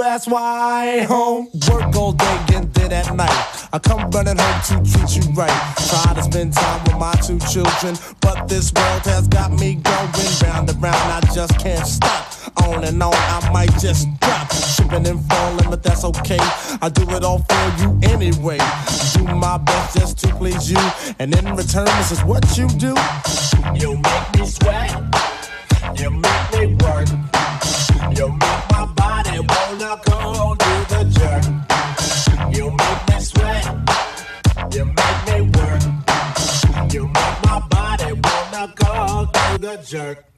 that's 0.00 0.26
why 0.26 0.98
I 0.98 1.04
home. 1.04 1.48
Work 1.70 1.96
all 1.96 2.12
day 2.12 2.44
and 2.54 2.72
then 2.74 2.92
at 2.92 3.14
night. 3.14 3.68
I 3.72 3.78
come 3.78 4.10
running 4.10 4.36
home 4.38 4.84
to 4.84 4.90
treat 4.90 5.16
you 5.16 5.32
right. 5.32 5.74
Try 5.88 6.14
to 6.14 6.22
spend 6.22 6.52
time 6.52 6.84
with 6.84 6.98
my 6.98 7.14
two 7.14 7.38
children, 7.50 7.96
but 8.20 8.46
this 8.46 8.72
world 8.72 9.02
has 9.06 9.26
got 9.28 9.50
me 9.52 9.76
going 9.76 10.10
round 10.42 10.68
and 10.68 10.82
round. 10.82 10.96
I 10.96 11.20
just 11.34 11.58
can't 11.58 11.86
stop. 11.86 12.41
On 12.62 12.84
and 12.84 13.02
on, 13.02 13.14
I 13.14 13.50
might 13.52 13.72
just 13.78 14.08
stop. 14.16 14.48
Tripping 14.76 15.06
and 15.06 15.24
falling, 15.28 15.70
but 15.70 15.82
that's 15.82 16.04
okay. 16.04 16.38
I 16.80 16.88
do 16.88 17.02
it 17.10 17.24
all 17.24 17.38
for 17.38 17.82
you 17.82 17.98
anyway. 18.02 18.58
Do 19.14 19.24
my 19.24 19.58
best 19.58 19.96
just 19.98 20.18
to 20.20 20.28
please 20.34 20.70
you, 20.70 20.78
and 21.18 21.34
in 21.36 21.44
return, 21.56 21.86
this 21.98 22.12
is 22.12 22.24
what 22.24 22.56
you 22.56 22.66
do. 22.68 22.94
You 23.74 23.96
make 23.96 24.26
me 24.34 24.46
sweat. 24.46 24.90
You 25.96 26.10
make 26.10 26.52
me 26.52 26.74
work. 26.82 27.08
You 28.16 28.28
make 28.28 28.64
my 28.70 28.86
body 28.96 29.38
wanna 29.40 30.00
go 30.04 30.54
do 30.54 30.72
the 30.92 31.02
jerk. 31.16 31.44
You 32.54 32.70
make 32.70 33.08
me 33.08 33.20
sweat. 33.20 33.64
You 34.74 34.84
make 34.84 35.20
me 35.28 35.40
work. 35.58 35.82
You 36.92 37.06
make 37.06 37.44
my 37.44 37.60
body 37.70 38.12
wanna 38.12 38.74
go 38.76 39.28
do 39.32 39.58
the 39.58 39.84
jerk. 39.86 40.31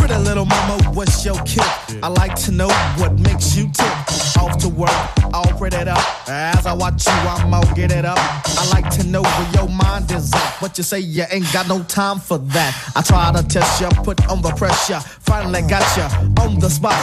Pretty 0.00 0.16
little 0.16 0.46
mama, 0.46 0.82
what's 0.94 1.24
your 1.26 1.36
kick? 1.44 1.62
I 2.02 2.08
like 2.08 2.34
to 2.46 2.50
know 2.52 2.68
what 2.96 3.18
makes 3.18 3.54
you 3.54 3.70
tick. 3.70 3.96
Off 4.40 4.56
to 4.62 4.68
work, 4.70 4.90
all 5.34 5.50
it 5.74 5.88
up. 5.88 6.28
As 6.28 6.66
I 6.66 6.72
watch 6.72 7.06
you, 7.06 7.12
I'm 7.12 7.52
all 7.52 7.74
get 7.74 7.92
it 7.92 8.04
up. 8.04 8.18
I 8.18 8.68
like 8.72 8.88
to 8.96 9.06
know 9.06 9.22
where 9.22 9.50
your 9.54 9.68
mind 9.68 10.10
is 10.12 10.32
at. 10.32 10.56
But 10.60 10.78
you 10.78 10.84
say 10.84 11.00
you 11.00 11.24
ain't 11.30 11.50
got 11.52 11.68
no 11.68 11.82
time 11.84 12.18
for 12.18 12.38
that. 12.38 12.92
I 12.96 13.02
try 13.02 13.32
to 13.32 13.46
test 13.46 13.80
you, 13.80 13.88
put 14.02 14.26
on 14.28 14.42
the 14.42 14.50
pressure. 14.52 15.00
Finally 15.30 15.62
got 15.62 15.86
you 15.96 16.02
on 16.42 16.58
the 16.58 16.68
spot. 16.68 16.98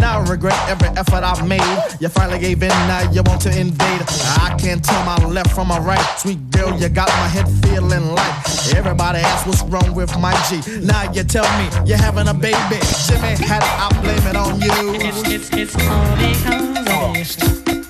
Now 0.00 0.20
I 0.20 0.30
regret 0.30 0.56
every 0.68 0.86
effort 0.90 1.24
I 1.24 1.34
made. 1.44 1.60
You 1.98 2.08
finally 2.08 2.38
gave 2.38 2.62
in, 2.62 2.68
now 2.68 3.10
you 3.10 3.24
want 3.24 3.40
to 3.42 3.50
invade. 3.50 4.02
I 4.38 4.54
can't 4.56 4.84
tell 4.84 5.04
my 5.04 5.16
left 5.26 5.50
from 5.50 5.66
my 5.66 5.80
right. 5.80 6.06
Sweet 6.16 6.38
girl, 6.52 6.78
you 6.78 6.88
got 6.88 7.08
my 7.08 7.26
head 7.26 7.48
feeling 7.64 8.06
light. 8.14 8.74
Everybody 8.76 9.18
asks 9.18 9.48
what's 9.48 9.62
wrong 9.64 9.96
with 9.96 10.16
my 10.20 10.32
G. 10.48 10.62
Now 10.86 11.10
you 11.10 11.24
tell 11.24 11.48
me 11.58 11.68
you're 11.84 11.98
having 11.98 12.28
a 12.28 12.34
baby. 12.34 12.78
Jimmy 13.08 13.34
had 13.50 13.64
I 13.64 13.88
blame 14.00 14.26
it 14.28 14.36
on 14.36 14.60
you. 14.60 14.94
It's, 15.02 15.50
it's, 15.50 15.50
it's 15.52 15.74
all 15.88 17.12
because 17.12 17.81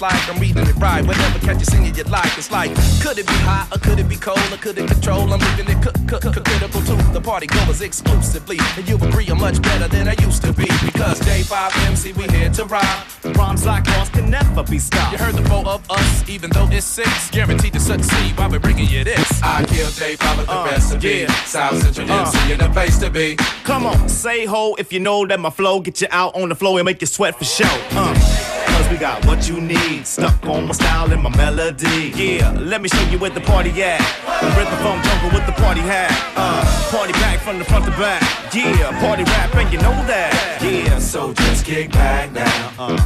like 0.00 0.28
I'm 0.28 0.40
reading 0.40 0.66
it 0.66 0.76
right. 0.76 1.04
Whatever 1.04 1.38
catch 1.40 1.58
you 1.58 1.64
singing 1.64 1.94
you 1.94 2.04
like. 2.04 2.36
It's 2.38 2.50
like, 2.50 2.70
could 3.02 3.18
it 3.18 3.26
be 3.26 3.38
hot 3.44 3.68
or 3.72 3.78
could 3.78 3.98
it 3.98 4.08
be 4.08 4.16
cold 4.16 4.38
or 4.52 4.56
could 4.56 4.78
it 4.78 4.88
control? 4.88 5.32
I'm 5.32 5.40
leaving 5.40 5.68
it 5.68 5.80
critical 6.08 6.80
to 6.82 6.94
the 7.12 7.20
party 7.20 7.46
goers 7.46 7.80
exclusively. 7.80 8.58
And 8.76 8.88
you 8.88 8.96
agree 8.96 9.26
I'm 9.28 9.38
much 9.38 9.60
better 9.62 9.88
than 9.88 10.08
I 10.08 10.14
used 10.22 10.42
to 10.42 10.52
be. 10.52 10.66
Because 10.84 11.20
J5 11.20 11.86
MC, 11.86 12.12
we 12.12 12.24
here 12.28 12.50
to 12.50 12.64
ride. 12.64 13.04
Rhymes 13.36 13.66
like 13.66 13.88
ours 13.98 14.08
can 14.08 14.30
never 14.30 14.62
be 14.62 14.78
stopped. 14.78 15.12
You 15.12 15.18
heard 15.18 15.34
the 15.34 15.48
four 15.48 15.66
of 15.66 15.88
us, 15.90 16.28
even 16.28 16.50
though 16.50 16.68
it's 16.70 16.86
six. 16.86 17.30
Guaranteed 17.30 17.74
to 17.74 17.80
succeed 17.80 18.36
while 18.38 18.50
we're 18.50 18.60
bringing 18.60 18.88
you 18.88 19.04
this. 19.04 19.42
I 19.42 19.64
kill 19.64 19.86
J5 19.86 20.38
with 20.38 20.46
the 20.46 20.58
uh, 20.58 20.64
recipe. 20.66 21.08
Yeah. 21.08 21.34
South 21.44 21.82
Central 21.82 22.10
uh, 22.10 22.20
MC 22.26 22.52
in 22.52 22.58
the 22.58 22.68
place 22.70 22.98
to 22.98 23.10
be. 23.10 23.36
Come 23.64 23.86
on, 23.86 24.08
say 24.08 24.46
ho 24.46 24.74
if 24.78 24.92
you 24.92 25.00
know 25.00 25.26
that 25.26 25.40
my 25.40 25.50
flow 25.50 25.80
get 25.80 26.00
you 26.00 26.08
out 26.10 26.34
on 26.34 26.48
the 26.48 26.54
floor 26.54 26.78
and 26.78 26.86
make 26.86 27.00
you 27.00 27.06
sweat 27.06 27.38
for 27.38 27.44
show. 27.44 27.64
Uh. 27.92 28.29
Got 29.00 29.24
what 29.24 29.48
you 29.48 29.60
need. 29.60 30.06
Stuck 30.06 30.44
on 30.46 30.66
my 30.66 30.72
style 30.72 31.10
and 31.10 31.22
my 31.22 31.34
melody. 31.34 32.12
Yeah, 32.14 32.50
let 32.50 32.82
me 32.82 32.88
show 32.90 33.02
you 33.10 33.18
where 33.18 33.30
the 33.30 33.40
party 33.40 33.70
at. 33.82 33.98
Rhythm 34.56 34.76
from 34.84 35.02
jungle 35.02 35.30
with 35.32 35.46
the 35.46 35.52
party 35.52 35.80
hat. 35.80 36.12
Uh, 36.36 36.62
party 36.90 37.12
back 37.14 37.40
from 37.40 37.58
the 37.58 37.64
front 37.64 37.86
to 37.86 37.90
back. 37.92 38.22
Yeah, 38.54 39.00
party 39.00 39.24
rap 39.24 39.54
and 39.54 39.72
you 39.72 39.78
know 39.78 39.96
that. 40.06 40.60
Yeah, 40.62 40.98
So 40.98 41.32
just 41.32 41.64
kick 41.64 41.90
back 41.92 42.32
now. 42.32 42.72
Uh, 42.78 42.96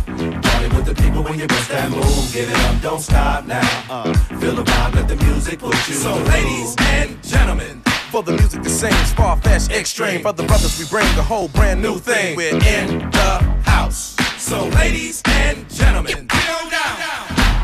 party 0.43 0.69
with 0.75 0.87
the 0.87 0.94
people 1.00 1.23
when 1.23 1.38
you 1.38 1.46
bust 1.46 1.69
that 1.70 1.88
move. 1.88 2.32
Get 2.32 2.49
it 2.50 2.56
up, 2.56 2.82
don't 2.82 3.00
stop 3.00 3.47
now. 3.47 3.62
Uh, 3.88 4.12
feel 4.40 4.56
the 4.56 4.64
vibe, 4.64 4.94
let 4.97 5.06
the 5.06 5.17
music 5.25 5.61
put 5.61 5.75
you. 5.88 5.94
So, 5.94 6.17
ladies 6.25 6.75
and 6.79 7.23
gentlemen, 7.23 7.82
for 8.11 8.25
the 8.25 8.32
music 8.32 8.64
that 8.64 8.70
sings 8.70 9.12
far 9.12 9.37
fetched 9.37 9.70
extreme. 9.70 10.23
For 10.23 10.32
the 10.32 10.43
brothers, 10.43 10.76
we 10.76 10.87
bring 10.87 11.06
a 11.19 11.23
whole 11.23 11.49
brand 11.49 11.81
new 11.81 11.99
thing. 11.99 12.37
We're 12.37 12.56
in 12.56 13.11
the 13.11 13.62
house. 13.64 14.13
So, 14.46 14.67
ladies 14.76 15.23
and 15.25 15.67
gentlemen, 15.70 16.29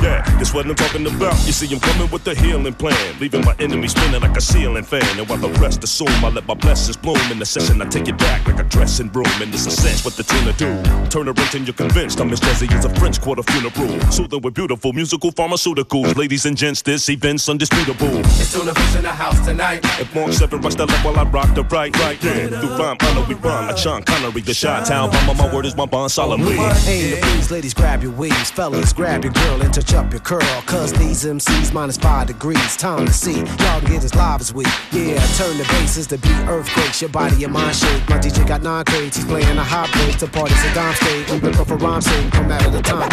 feel 0.00 0.10
down. 0.10 0.10
Yeah, 0.10 0.22
that's 0.38 0.52
what 0.54 0.66
I'm 0.66 0.74
talking 0.74 1.06
about. 1.06 1.34
You 1.46 1.52
see, 1.52 1.72
I'm 1.72 1.80
coming 1.80 2.10
with 2.10 2.24
the 2.24 2.34
healing 2.34 2.74
plan, 2.74 3.18
leaving 3.20 3.44
my 3.44 3.54
enemies 3.58 3.92
spinning 3.92 4.20
like 4.20 4.36
a 4.36 4.40
ceiling 4.40 4.84
fan. 4.84 5.18
And 5.18 5.28
while 5.28 5.38
the 5.38 5.50
rest 5.60 5.84
assume, 5.84 6.08
I 6.24 6.28
let 6.30 6.46
my 6.46 6.54
blessings 6.54 6.96
bloom. 6.96 7.18
In 7.30 7.38
the 7.38 7.46
session, 7.46 7.80
I 7.82 7.86
take 7.86 8.08
it 8.08 8.18
back 8.18 8.46
like 8.46 8.58
a 8.58 8.64
dressing 8.64 9.10
room. 9.12 9.26
And 9.40 9.52
it's 9.52 9.66
a 9.66 9.70
sense 9.70 10.04
what 10.04 10.14
the 10.14 10.22
tuna 10.22 10.52
do. 10.54 10.70
Turn 11.08 11.26
her 11.26 11.34
and 11.54 11.66
you're 11.66 11.74
convinced. 11.74 12.20
I'm 12.20 12.32
as 12.32 12.40
jazzy 12.40 12.70
as 12.72 12.84
a 12.84 12.94
French 12.96 13.20
quarter 13.20 13.42
funeral. 13.42 14.00
Soothing 14.10 14.40
with 14.42 14.54
beautiful 14.54 14.92
musical 14.92 15.30
pharmaceuticals. 15.32 16.16
Ladies 16.16 16.46
and 16.46 16.56
gents, 16.56 16.82
this 16.82 17.08
event's 17.08 17.48
undisputable. 17.48 18.18
It's 18.40 18.52
Tuna 18.52 18.74
Fish 18.74 18.96
in 18.96 19.02
the 19.02 19.10
house 19.10 19.44
tonight. 19.44 19.80
If 20.00 20.14
Mark 20.14 20.32
7 20.32 20.60
rush 20.60 20.74
the 20.74 20.86
left 20.86 21.04
while 21.04 21.18
I 21.18 21.24
rock 21.24 21.54
the 21.54 21.64
right, 21.64 21.96
right, 21.98 22.22
yeah. 22.22 22.48
Through 22.48 22.76
rhyme, 22.76 22.96
honor, 23.02 23.26
we 23.26 23.34
rhyme 23.34 23.68
like 23.68 23.78
Sean 23.78 24.02
Connery. 24.02 24.40
The 24.40 24.54
shot 24.54 24.86
town, 24.86 25.10
mama, 25.10 25.34
my 25.34 25.54
word 25.54 25.66
is 25.66 25.76
my 25.76 25.86
bond 25.86 26.10
solemnly. 26.10 26.56
Hey, 26.56 27.10
the 27.10 27.20
please, 27.22 27.50
ladies, 27.50 27.74
grab 27.74 28.02
your 28.02 28.12
weaves. 28.12 28.50
Fellas, 28.50 28.92
grab 28.92 29.24
your 29.24 29.32
girl 29.32 29.62
and 29.62 29.72
touch 29.90 30.04
up 30.04 30.12
your 30.12 30.20
curl. 30.20 30.62
Cause 30.66 30.92
these 30.92 31.24
MCs 31.24 31.72
minus 31.72 31.96
five 31.96 32.26
degrees. 32.26 32.76
Time 32.76 33.06
to 33.06 33.12
see. 33.12 33.38
Y'all 33.38 33.80
get 33.80 34.04
as 34.04 34.14
live 34.14 34.40
as 34.40 34.54
we. 34.54 34.64
Yeah, 34.92 35.24
turn 35.36 35.56
the 35.58 35.64
basses 35.68 36.06
to 36.08 36.18
beat 36.18 36.30
earthquakes. 36.48 37.00
Your 37.00 37.10
body 37.10 37.44
and 37.44 37.52
mind 37.52 37.76
shake. 37.76 38.08
My 38.08 38.18
DJ 38.18 38.46
got 38.46 38.62
nine 38.62 38.84
crates. 38.84 39.16
He's 39.16 39.26
playing 39.26 39.58
a 39.58 39.64
hot 39.64 39.90
break 39.92 40.18
to 40.18 40.26
parties 40.26 40.56
at 40.64 40.74
Dime 40.74 40.94
State. 40.94 41.30
We 41.30 41.38
rip 41.38 41.58
off 41.58 41.70
a 41.70 41.76
rhyme 41.76 42.00
sing. 42.00 42.30
Come 42.30 42.50
out 42.50 42.66
of 42.66 42.72
the 42.72 42.82
time. 42.82 43.10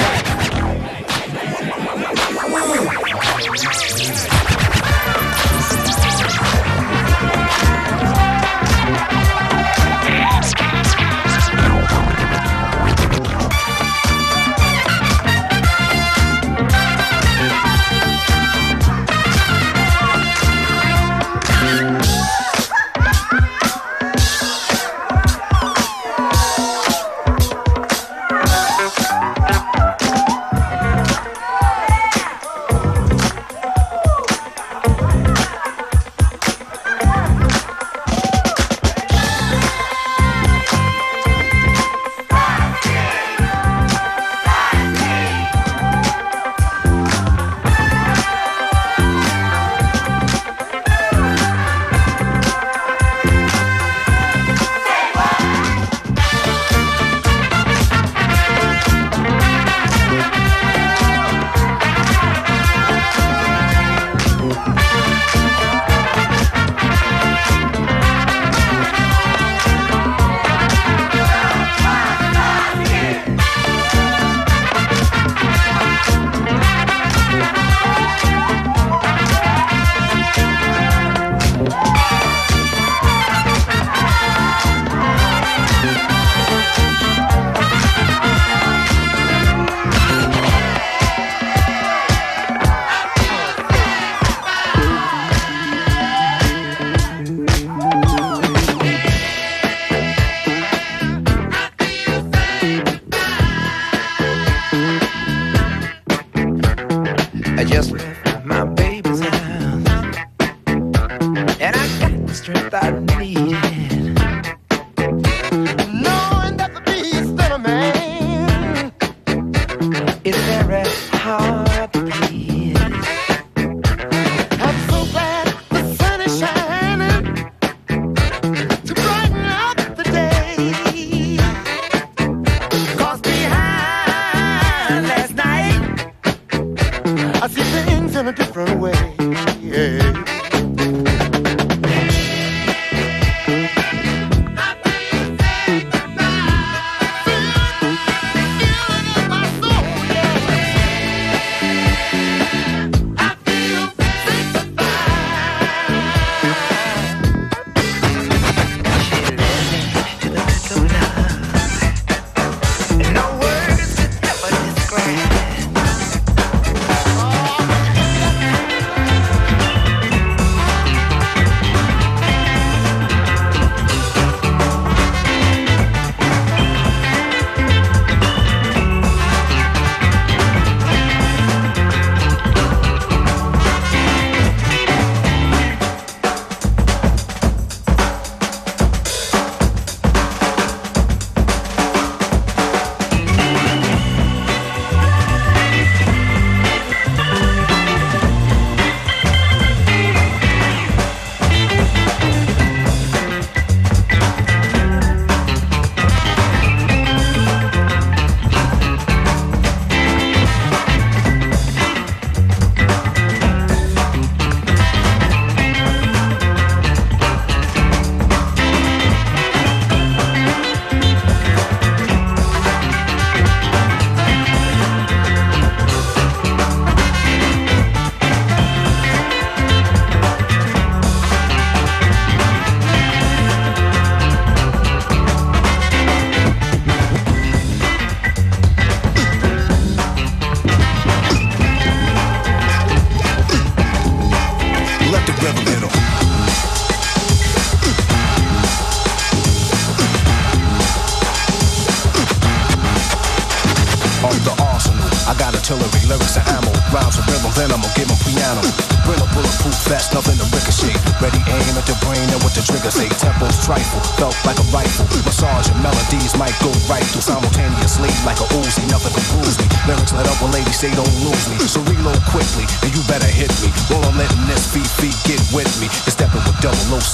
Strength 112.48 112.74
I 112.74 112.92
needed. 113.20 113.57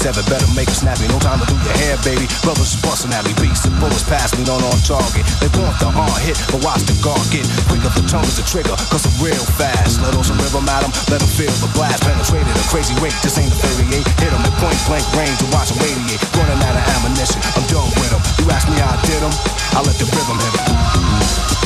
7 0.04 0.20
Better 0.28 0.52
make 0.52 0.68
it 0.68 0.76
snappy, 0.76 1.08
no 1.08 1.16
time 1.24 1.40
to 1.40 1.48
do 1.48 1.56
your 1.64 1.78
hair, 1.80 1.96
baby. 2.04 2.28
Brothers 2.44 2.76
busting 2.84 3.16
at 3.16 3.24
me, 3.24 3.32
beats 3.40 3.64
The 3.64 3.72
bullets 3.80 4.04
past 4.04 4.36
me, 4.36 4.44
don't 4.44 4.60
on 4.60 4.76
target. 4.84 5.24
They 5.40 5.48
want 5.56 5.80
the 5.80 5.88
hard 5.88 6.20
hit, 6.20 6.36
but 6.52 6.60
watch 6.60 6.84
the 6.84 6.92
guard 7.00 7.24
get 7.32 7.48
Quicker, 7.72 7.88
the 7.88 8.04
tongue 8.12 8.28
is 8.28 8.36
the 8.36 8.44
trigger, 8.44 8.76
cause 8.92 9.08
I'm 9.08 9.16
real 9.24 9.40
fast. 9.56 10.04
Let 10.04 10.12
on 10.20 10.28
some 10.28 10.36
rhythm 10.44 10.68
at 10.68 10.84
them, 10.84 10.92
let 11.08 11.24
them 11.24 11.32
feel 11.32 11.56
the 11.64 11.72
blast. 11.72 12.04
Penetrated 12.04 12.52
a 12.52 12.66
crazy 12.68 12.92
rate, 13.00 13.16
this 13.24 13.40
ain't 13.40 13.48
the 13.48 13.56
38 13.64 14.04
Hit 14.20 14.32
them 14.36 14.44
at 14.44 14.52
point 14.60 14.76
blank 14.92 15.08
range 15.16 15.40
to 15.40 15.48
watch 15.56 15.72
them 15.72 15.80
radiate. 15.80 16.20
Running 16.36 16.60
out 16.60 16.76
of 16.76 16.84
ammunition, 17.00 17.40
I'm 17.56 17.64
done 17.72 17.88
with 17.96 18.12
them 18.12 18.20
You 18.44 18.52
ask 18.52 18.68
me 18.68 18.76
how 18.84 18.92
I 18.92 19.00
did 19.08 19.24
them, 19.24 19.32
I 19.72 19.80
let 19.88 19.96
the 19.96 20.08
rhythm 20.12 20.36
hit 20.36 20.52
them 20.68 21.63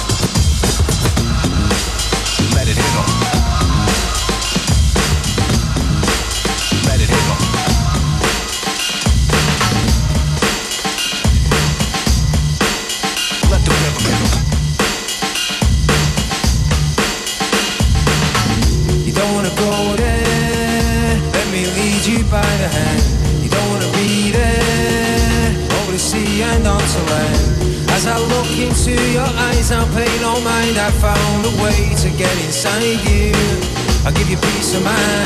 of 34.74 34.84
mind. 34.84 35.17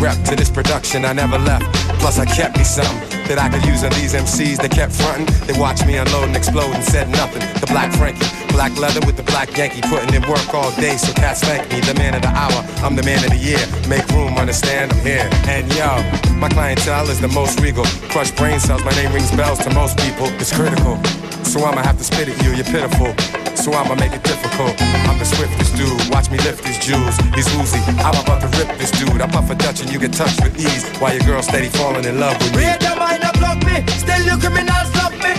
Rep 0.00 0.16
to 0.24 0.36
this 0.36 0.50
production 0.50 1.04
I 1.04 1.12
never 1.12 1.38
left. 1.38 1.66
Plus 2.00 2.18
I 2.18 2.24
kept 2.24 2.56
me 2.56 2.64
something 2.64 3.08
that 3.28 3.38
I 3.38 3.48
could 3.48 3.64
use 3.66 3.84
on 3.84 3.90
these 3.98 4.14
MCs 4.14 4.58
that 4.62 4.70
kept 4.70 4.92
frontin'. 4.94 5.26
They 5.46 5.58
watched 5.58 5.86
me 5.86 5.96
unload 5.96 6.28
and 6.28 6.36
explode 6.36 6.72
and 6.72 6.84
said 6.84 7.08
nothing. 7.10 7.42
The 7.60 7.66
black 7.66 7.92
Frankie, 7.92 8.24
black 8.54 8.76
leather 8.78 9.04
with 9.04 9.16
the 9.16 9.22
black 9.24 9.54
Yankee, 9.56 9.82
putting 9.82 10.14
in 10.14 10.22
work 10.30 10.54
all 10.54 10.70
day 10.76 10.96
so 10.96 11.12
cats 11.12 11.42
thank 11.42 11.68
me. 11.72 11.80
The 11.80 11.94
man 11.94 12.14
of 12.14 12.22
the 12.22 12.32
hour, 12.32 12.58
I'm 12.82 12.96
the 12.96 13.02
man 13.02 13.22
of 13.24 13.30
the 13.30 13.42
year. 13.42 13.60
Make 13.88 14.06
room, 14.14 14.38
understand, 14.38 14.92
I'm 14.92 15.02
here. 15.04 15.28
And 15.50 15.66
yo, 15.74 16.00
my 16.38 16.48
clientele 16.48 17.10
is 17.10 17.20
the 17.20 17.28
most 17.28 17.60
regal. 17.60 17.84
Crush 18.08 18.30
brain 18.32 18.60
cells, 18.60 18.84
my 18.84 18.92
name 18.92 19.12
rings 19.12 19.30
bells 19.32 19.58
to 19.66 19.70
most 19.74 19.98
people. 19.98 20.26
It's 20.38 20.54
critical. 20.54 20.96
So 21.44 21.64
I'ma 21.64 21.82
have 21.82 21.98
to 21.98 22.04
spit 22.04 22.28
at 22.28 22.36
you, 22.44 22.52
you're 22.52 22.64
pitiful. 22.64 23.14
So 23.58 23.72
I'ma 23.72 23.96
make 23.96 24.12
it 24.12 24.22
difficult. 24.22 24.80
I'm 24.80 25.18
the 25.18 25.24
swiftest 25.24 25.74
dude. 25.76 26.10
Watch 26.10 26.30
me 26.30 26.38
lift 26.38 26.62
these 26.64 26.78
jewels. 26.78 27.16
He's 27.34 27.48
woozy. 27.56 27.80
I'm 28.06 28.14
about 28.14 28.40
to 28.42 28.48
rip 28.56 28.78
this 28.78 28.92
dude. 28.92 29.20
I 29.20 29.26
puff 29.26 29.50
a 29.50 29.56
Dutch 29.56 29.80
and 29.80 29.90
you 29.92 29.98
get 29.98 30.12
touched 30.12 30.40
with 30.44 30.56
ease. 30.58 30.86
While 31.00 31.14
your 31.14 31.24
girl 31.26 31.42
steady 31.42 31.68
falling 31.68 32.04
in 32.04 32.20
love 32.20 32.38
with 32.38 32.54
me. 32.54 32.62
Your 32.62 32.96
mind 32.96 33.24
and 33.24 33.38
block 33.38 33.58
me. 33.66 33.84
Still 33.98 34.22
you 34.22 34.38
criminals 34.38 34.94
love 34.94 35.14
me. 35.18 35.34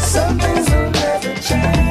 Some 0.00 0.38
never 0.38 1.34
change. 1.42 1.83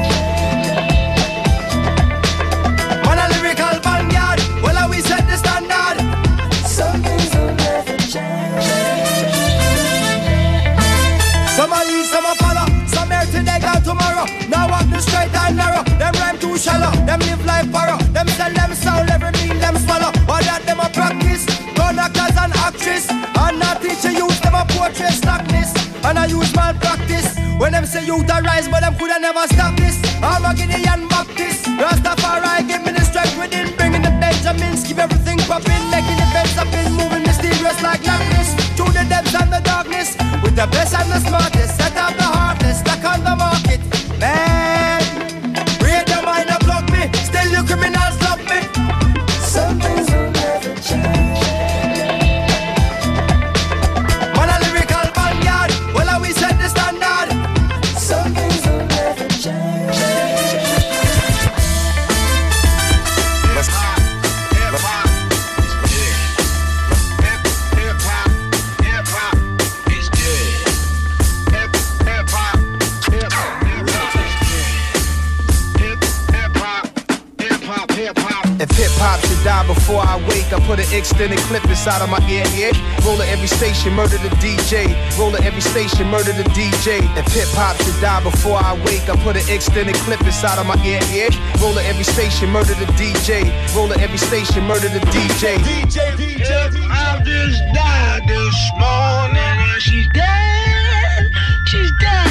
Shallow. 16.63 16.91
Them 17.05 17.19
live 17.27 17.43
like 17.45 17.67
borrow. 17.71 17.97
Them 18.15 18.27
sell 18.39 18.51
them 18.53 18.71
sound, 18.73 19.09
every 19.11 19.31
meal 19.43 19.59
them 19.59 19.75
swallow. 19.75 20.11
All 20.31 20.43
that 20.47 20.63
them 20.65 20.79
a 20.79 20.87
practice. 20.87 21.43
Gun 21.75 21.99
actors 21.99 22.35
and 22.39 22.53
actress. 22.55 23.11
And 23.11 23.59
not 23.59 23.83
teach 23.83 24.03
you 24.07 24.23
use 24.23 24.39
them 24.39 24.55
a 24.55 24.63
portrait 24.71 25.11
slackness. 25.11 25.75
And 26.07 26.15
I 26.17 26.25
use 26.25 26.55
malpractice. 26.55 27.35
When 27.59 27.73
them 27.75 27.85
say 27.85 28.05
you 28.05 28.23
to 28.23 28.37
rise, 28.47 28.67
but 28.71 28.81
them 28.81 28.95
coulda 28.95 29.19
never 29.19 29.45
stop 29.51 29.75
this. 29.75 29.99
I'm 30.23 30.47
a 30.47 30.55
Gideon 30.55 31.07
Baptist. 31.11 31.67
Rastafari 31.67 32.63
give 32.67 32.83
me 32.87 32.91
the 32.95 33.03
strength 33.03 33.35
within. 33.35 33.75
Bringing 33.75 34.01
the 34.01 34.13
Benjamins. 34.23 34.87
Keep 34.87 34.99
everything 35.03 35.39
popping. 35.43 35.83
Making 35.91 36.15
the 36.15 36.27
beds 36.31 36.55
up 36.55 36.71
in. 36.71 36.95
Moving 36.95 37.23
mysterious 37.27 37.79
like 37.83 38.03
Loch 38.07 38.23
To 38.79 38.85
the 38.95 39.03
depths 39.11 39.35
and 39.35 39.51
the 39.51 39.61
darkness. 39.67 40.15
With 40.41 40.55
the 40.55 40.67
best 40.71 40.95
and 40.95 41.11
the 41.11 41.19
smartest. 41.27 41.75
Set 41.75 41.95
up 41.97 42.12
extended 81.13 81.39
clip 81.45 81.63
inside 81.65 82.01
of 82.01 82.09
my 82.09 82.17
ear, 82.27 82.43
ear. 82.57 82.71
Roll 83.05 83.21
at 83.21 83.29
every 83.29 83.47
station, 83.47 83.93
murder 83.93 84.17
the 84.17 84.33
DJ. 84.41 84.89
Roll 85.19 85.35
at 85.35 85.43
every 85.45 85.61
station, 85.61 86.07
murder 86.09 86.33
the 86.33 86.43
DJ. 86.57 87.05
If 87.15 87.31
hip 87.31 87.47
hop 87.53 87.77
should 87.83 87.99
die 88.01 88.23
before 88.23 88.57
I 88.57 88.73
wake, 88.85 89.07
I 89.07 89.15
put 89.21 89.37
an 89.37 89.47
extended 89.47 89.95
clip 90.09 90.21
inside 90.21 90.57
of 90.57 90.65
my 90.65 90.75
ear, 90.83 91.01
ear. 91.13 91.29
Roll 91.61 91.77
at 91.77 91.85
every 91.85 92.03
station, 92.03 92.49
murder 92.49 92.73
the 92.73 92.89
DJ. 92.97 93.45
Roll 93.75 93.93
at 93.93 94.01
every 94.01 94.17
station, 94.17 94.65
murder 94.65 94.89
the 94.89 95.05
DJ. 95.13 95.57
DJ, 95.61 96.17
DJ, 96.17 96.69
DJ. 96.73 96.89
I 96.89 97.21
just 97.23 97.61
died 97.77 98.23
this 98.27 98.57
morning 98.81 99.79
she's 99.79 100.07
dead. 100.13 101.31
She's 101.67 101.91
dead. 101.99 102.22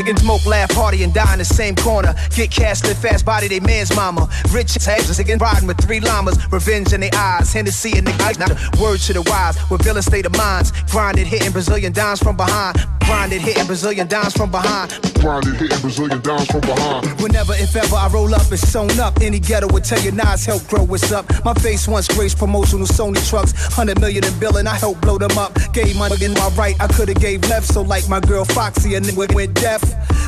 Yeah, 0.00 0.10
and 0.10 0.18
smoke, 0.18 0.46
laugh, 0.46 0.70
party, 0.70 1.02
and 1.02 1.12
die 1.12 1.32
in 1.32 1.38
the 1.40 1.44
same 1.44 1.76
corner. 1.76 2.14
Get 2.34 2.50
cash, 2.50 2.82
live 2.84 2.96
fast, 2.96 3.26
body, 3.26 3.48
they 3.48 3.60
man's 3.60 3.94
mama. 3.94 4.28
Rich 4.50 4.70
sick 4.70 5.28
and 5.28 5.40
riding 5.40 5.66
with 5.66 5.78
three 5.78 6.00
llamas. 6.00 6.38
Revenge 6.50 6.92
in 6.92 7.00
their 7.00 7.14
eyes, 7.14 7.52
Hennessy 7.52 7.96
in 7.96 8.04
the 8.04 8.12
eyes. 8.22 8.38
Now, 8.38 8.46
word 8.80 9.00
to 9.00 9.12
the 9.12 9.22
wise, 9.22 9.58
with 9.70 9.82
villain 9.82 10.02
state 10.02 10.26
of 10.26 10.36
minds. 10.36 10.72
Grinded, 10.90 11.26
hitting 11.26 11.52
Brazilian 11.52 11.92
dimes 11.92 12.22
from 12.22 12.36
behind. 12.36 12.78
Grinded, 13.04 13.42
hitting 13.42 13.66
Brazilian 13.66 14.06
dimes 14.06 14.32
from 14.32 14.50
behind. 14.50 15.09
Hitting 15.20 15.80
Brazilian 15.80 16.22
from 16.22 16.60
behind. 16.62 17.20
Whenever, 17.20 17.52
if 17.52 17.76
ever, 17.76 17.94
I 17.94 18.08
roll 18.08 18.34
up, 18.34 18.50
it's 18.50 18.62
sewn 18.66 18.98
up. 18.98 19.20
Any 19.20 19.38
ghetto 19.38 19.70
would 19.70 19.84
tell 19.84 20.00
you 20.00 20.12
Nas 20.12 20.46
help 20.46 20.66
grow 20.66 20.82
what's 20.82 21.12
up. 21.12 21.26
My 21.44 21.52
face 21.52 21.86
once 21.86 22.08
graced 22.08 22.38
promotional 22.38 22.86
Sony 22.86 23.20
trucks. 23.28 23.52
100 23.76 24.00
million 24.00 24.24
in 24.24 24.38
billing, 24.38 24.66
I 24.66 24.76
helped 24.76 25.02
blow 25.02 25.18
them 25.18 25.36
up. 25.36 25.52
Gave 25.74 25.94
my 25.96 26.08
in 26.22 26.32
my 26.32 26.48
right, 26.56 26.74
I 26.80 26.86
could've 26.86 27.20
gave 27.20 27.42
left. 27.50 27.66
So 27.66 27.82
like 27.82 28.08
my 28.08 28.20
girl 28.20 28.46
Foxy, 28.46 28.94
and 28.94 29.04
went, 29.14 29.34
went 29.34 29.54
deaf. 29.54 29.82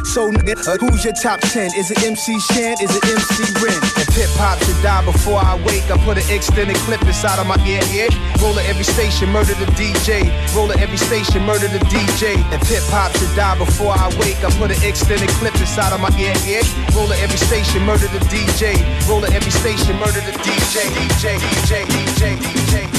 So 0.05 0.31
nigga, 0.31 0.59
uh, 0.67 0.77
who's 0.77 1.05
your 1.05 1.15
top 1.15 1.41
10? 1.41 1.73
Is 1.79 1.91
it 1.91 2.03
MC 2.03 2.38
Shan? 2.41 2.77
Is 2.83 2.91
it 2.91 3.05
MC 3.07 3.49
Ren? 3.65 3.79
If 3.97 4.12
hip 4.12 4.29
hop 4.37 4.59
should 4.61 4.77
die 4.83 5.05
before 5.05 5.41
I 5.41 5.57
wake, 5.65 5.88
I 5.88 5.97
put 6.05 6.19
an 6.19 6.27
extended 6.29 6.77
clip 6.85 7.01
inside 7.03 7.38
of 7.38 7.47
my 7.47 7.57
ear, 7.65 7.81
ear. 7.95 8.09
Roll 8.43 8.59
at 8.59 8.67
every 8.67 8.85
station, 8.85 9.31
murder 9.31 9.55
the 9.55 9.67
DJ. 9.79 10.29
Roll 10.55 10.71
at 10.71 10.81
every 10.81 10.99
station, 10.99 11.43
murder 11.47 11.69
the 11.69 11.81
DJ. 11.88 12.37
If 12.53 12.69
hip 12.69 12.85
hop 12.93 13.17
should 13.17 13.35
die 13.35 13.57
before 13.57 13.95
I 13.95 14.12
wake, 14.21 14.43
I 14.45 14.51
put 14.59 14.71
an 14.75 14.83
extended 14.85 15.31
clip 15.41 15.55
inside 15.57 15.95
of 15.95 16.01
my 16.01 16.12
ear, 16.19 16.35
ear. 16.45 16.62
Roll 16.93 17.11
at 17.12 17.23
every 17.23 17.38
station, 17.38 17.83
murder 17.87 18.09
the 18.12 18.21
DJ. 18.29 18.77
Roll 19.09 19.25
at 19.25 19.33
every 19.33 19.53
station, 19.53 19.97
murder 19.97 20.21
the 20.21 20.37
DJ, 20.45 20.93
DJ, 20.93 21.38
DJ, 21.41 21.87
DJ, 21.88 22.37
DJ. 22.37 22.91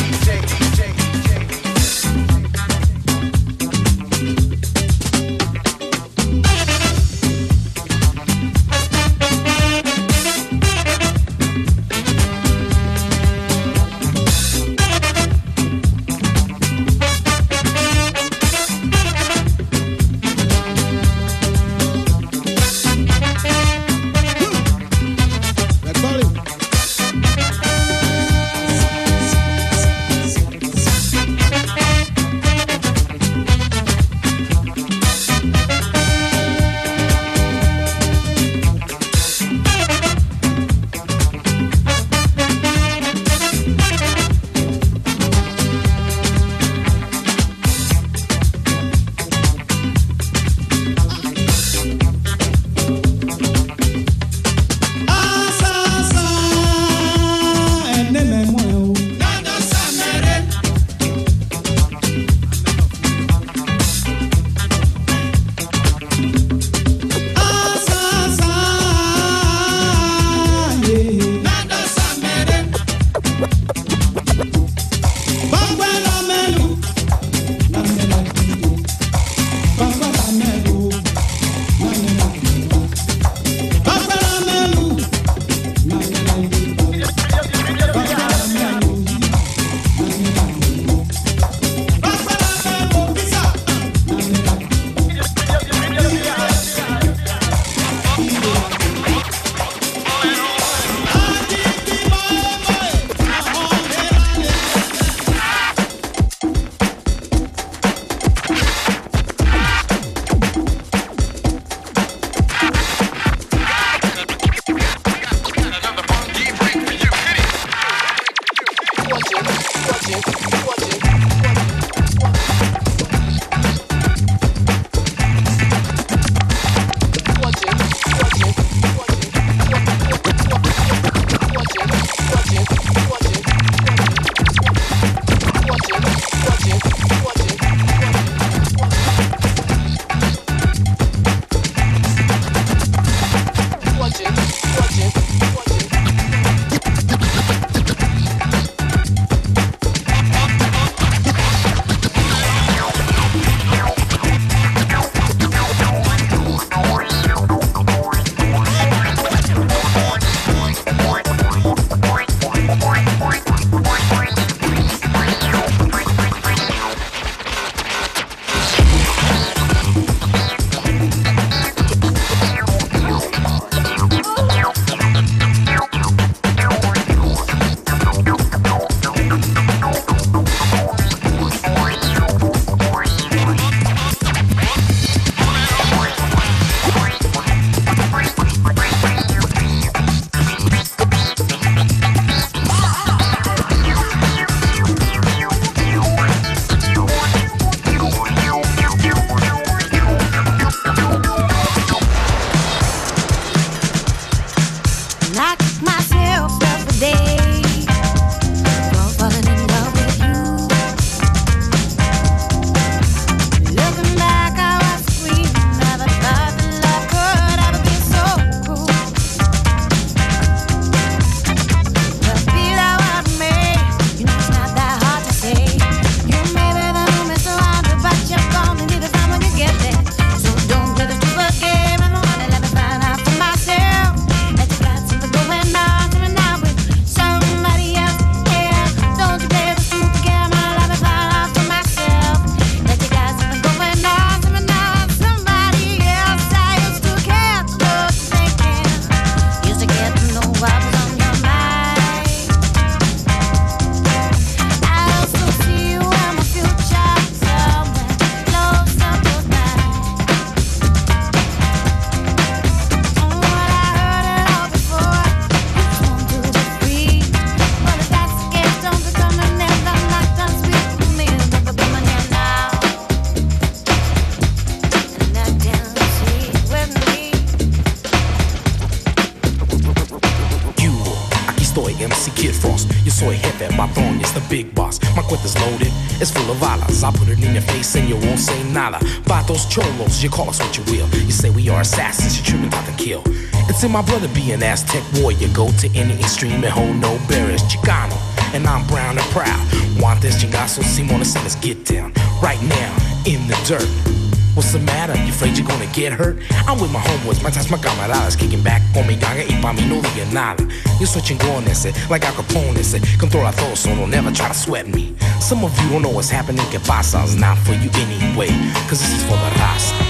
Jefe, 283.19 283.69
patrón, 283.77 284.19
it's 284.19 284.31
the 284.31 284.41
big 284.49 284.73
boss. 284.73 284.99
My 285.15 285.21
cuenta's 285.21 285.57
loaded, 285.59 285.91
it's 286.21 286.31
full 286.31 286.49
of 286.49 286.61
alas. 286.61 287.03
I 287.03 287.11
put 287.11 287.27
it 287.29 287.43
in 287.43 287.53
your 287.53 287.61
face 287.61 287.95
and 287.95 288.09
you 288.09 288.15
won't 288.15 288.39
say 288.39 288.61
nada. 288.71 288.97
Vatos 289.25 289.69
cholos, 289.69 290.23
you 290.23 290.29
call 290.29 290.49
us 290.49 290.59
what 290.59 290.77
you 290.77 290.83
will. 290.85 291.07
You 291.09 291.31
say 291.31 291.49
we 291.49 291.69
are 291.69 291.81
assassins, 291.81 292.37
you 292.37 292.43
tripping 292.43 292.73
out 292.73 292.85
to 292.85 293.03
kill. 293.03 293.21
It's 293.69 293.83
in 293.83 293.91
my 293.91 294.01
brother 294.01 294.27
be 294.29 294.51
an 294.51 294.63
Aztec 294.63 295.03
warrior. 295.21 295.47
Go 295.53 295.71
to 295.71 295.87
any 295.95 296.13
extreme 296.19 296.63
and 296.63 296.65
hold 296.65 296.95
no 296.97 297.17
barriers. 297.27 297.61
Chicano, 297.63 298.17
and 298.53 298.67
I'm 298.67 298.85
brown 298.87 299.17
and 299.17 299.27
proud. 299.31 299.61
Want 300.01 300.21
this 300.21 300.43
chingazo, 300.43 300.83
Simona, 300.83 301.25
let's 301.43 301.55
get 301.55 301.85
down. 301.85 302.13
Right 302.41 302.61
now, 302.63 302.91
in 303.25 303.47
the 303.47 303.57
dirt. 303.65 304.22
What's 304.55 304.71
the 304.71 304.79
matter? 304.79 305.15
You 305.23 305.29
afraid 305.29 305.57
you're 305.57 305.67
gonna 305.67 305.91
get 305.93 306.13
hurt? 306.13 306.37
I'm 306.67 306.79
with 306.79 306.91
my 306.91 306.99
homeboys, 306.99 307.41
my 307.41 307.49
tats, 307.49 307.71
my 307.71 307.77
camaradas 307.77 308.37
Kicking 308.37 308.61
back 308.61 308.81
con 308.93 309.07
mi 309.07 309.15
ganga 309.15 309.43
y 309.43 309.59
pa' 309.61 309.73
mí 309.73 309.87
no 309.87 309.99
diga 310.01 310.31
nada 310.31 310.63
Yo 310.99 311.07
soy 311.07 311.21
chingón 311.23 311.67
ese, 311.67 311.87
eh, 311.87 311.93
like 312.09 312.23
Al 312.23 312.33
Capone 312.33 312.77
ese 312.77 312.95
eh, 312.95 313.17
Control 313.17 313.47
a 313.47 313.51
todo, 313.53 313.75
so 313.75 313.89
don't 313.95 314.11
never 314.11 314.31
try 314.31 314.47
to 314.47 314.53
sweat 314.53 314.87
me 314.87 315.15
Some 315.39 315.63
of 315.63 315.75
you 315.81 315.89
don't 315.89 316.03
know 316.03 316.11
what's 316.11 316.29
happening, 316.29 316.65
que 316.69 316.79
It's 316.79 317.35
not 317.35 317.57
for 317.57 317.73
you 317.73 317.89
anyway, 317.95 318.49
cause 318.87 319.01
this 319.01 319.11
is 319.13 319.23
for 319.23 319.37
the 319.37 319.49
raza 319.57 320.02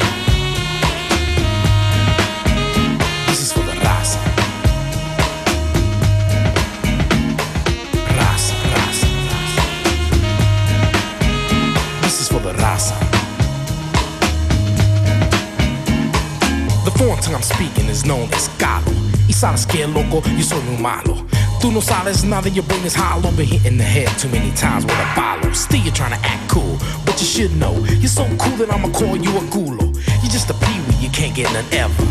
speaking 17.54 17.90
is 17.90 18.06
known 18.06 18.28
as 18.34 18.50
Galo. 18.58 18.92
Y 19.28 19.34
sabes 19.34 19.66
que 19.66 19.86
loco, 19.88 20.22
yo 20.38 20.44
soy 20.44 20.62
muy 20.62 20.78
malo. 20.82 21.26
Tú 21.62 21.72
no 21.72 21.80
sabes 21.82 22.24
nada, 22.24 22.50
your 22.50 22.66
brain 22.66 22.84
is 22.86 22.96
hollow. 22.96 23.32
Been 23.32 23.48
hit 23.48 23.66
in 23.66 23.78
the 23.78 23.84
head 23.84 24.10
too 24.20 24.30
many 24.30 24.52
times 24.52 24.86
with 24.86 24.96
a 25.00 25.06
follow. 25.16 25.52
Still 25.54 25.82
you're 25.82 25.94
trying 25.94 26.12
to 26.20 26.28
act 26.28 26.50
cool, 26.50 26.78
but 27.06 27.20
you 27.22 27.26
should 27.28 27.56
know. 27.58 27.74
You're 28.02 28.08
so 28.10 28.26
cool 28.38 28.58
that 28.58 28.72
I'ma 28.72 28.90
call 28.90 29.16
you 29.16 29.32
a 29.38 29.42
gulo. 29.52 29.94
You're 30.22 30.32
just 30.32 30.50
a 30.50 30.54
peewee, 30.54 30.96
you 31.00 31.10
can't 31.10 31.34
get 31.36 31.52
none 31.54 31.66
ever. 31.72 32.04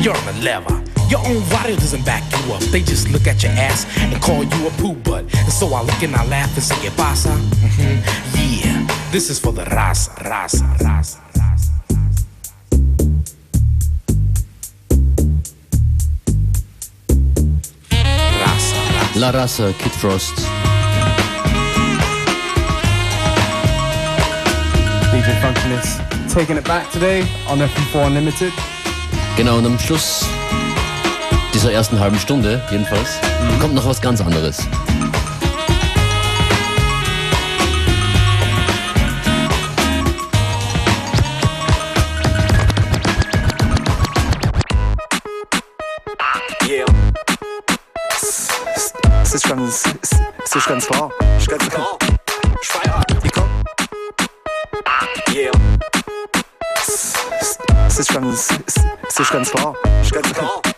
You're 0.00 0.16
on 0.16 0.26
the 0.26 0.40
lever. 0.42 0.82
Your 1.08 1.20
own 1.26 1.42
body 1.50 1.76
doesn't 1.76 2.04
back 2.04 2.22
you 2.32 2.54
up. 2.54 2.62
They 2.72 2.80
just 2.80 3.10
look 3.10 3.26
at 3.26 3.42
your 3.42 3.52
ass 3.52 3.86
and 3.98 4.20
call 4.22 4.44
you 4.44 4.66
a 4.66 4.70
poo 4.80 4.94
butt. 4.94 5.24
And 5.34 5.52
so 5.52 5.74
I 5.74 5.82
look 5.82 6.02
and 6.02 6.14
I 6.14 6.24
laugh 6.26 6.54
and 6.54 6.62
say, 6.62 6.76
¿Qué 6.76 6.90
pasa? 6.96 7.30
Mhm. 7.30 8.02
Yeah, 8.34 8.86
this 9.10 9.28
is 9.28 9.38
for 9.38 9.52
the 9.52 9.64
raza, 9.64 10.10
raza, 10.22 10.64
raza. 10.78 11.23
La 19.16 19.30
Raza, 19.30 19.72
Kid 19.78 19.92
Frost. 19.92 20.38
DJ 25.12 25.30
Functionist 25.40 26.00
taking 26.28 26.56
it 26.56 26.64
back 26.64 26.90
today 26.90 27.22
on 27.48 27.60
FM4 27.60 28.06
Unlimited. 28.06 28.52
Genau, 29.36 29.58
und 29.58 29.66
am 29.66 29.78
Schluss 29.78 30.24
dieser 31.54 31.72
ersten 31.72 32.00
halben 32.00 32.18
Stunde 32.18 32.60
jedenfalls 32.72 33.20
kommt 33.60 33.74
noch 33.74 33.86
was 33.86 34.00
ganz 34.00 34.20
anderes. 34.20 34.66
Es 49.34 49.42
ist 49.42 49.48
ganz, 49.48 49.82
es 50.00 50.10
es 50.44 50.54
ist 50.54 50.68
ganz. 50.68 50.88
Es 50.88 51.42
ist 51.42 51.48
ganz 51.48 51.68
klar. 51.68 51.98
Ich 53.24 53.32
komm. 53.32 53.50
Yeah. 55.34 55.50
Es 56.76 57.14
es 57.88 57.98
ist 57.98 58.14
ganz, 58.14 58.48
es 58.64 58.74
es 59.08 59.18
ist 59.18 59.32
ganz. 59.32 59.52
Es 59.52 60.06
ist 60.06 60.12
ganz 60.12 60.32
klar. 60.32 60.73